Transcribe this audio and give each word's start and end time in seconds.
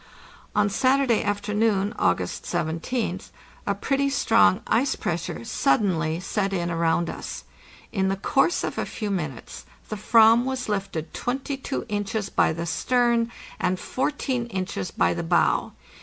On 0.55 0.67
Saturday 0.67 1.23
afternoon, 1.23 1.93
August 1.99 2.41
17th, 2.45 3.29
a 3.67 3.75
pretty 3.75 4.09
strong 4.09 4.61
ice 4.65 4.95
pressure 4.95 5.45
suddenly 5.45 6.19
set 6.19 6.53
in 6.53 6.71
around 6.71 7.07
us. 7.07 7.43
In 7.91 8.07
the 8.07 8.15
course 8.15 8.63
of 8.63 8.79
a 8.79 8.85
few 8.87 9.11
min 9.11 9.35
utes 9.35 9.63
the 9.89 9.95
"vam 9.95 10.43
was 10.43 10.67
lifted 10.67 11.13
22 11.13 11.85
inches 11.87 12.29
by 12.31 12.51
the 12.51 12.65
stern, 12.65 13.31
and 13.59 13.79
14 13.79 14.47
inches 14.47 14.89
by 14.89 15.13
the 15.13 15.21
bow. 15.21 15.71